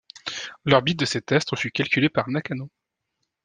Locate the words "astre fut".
1.31-1.69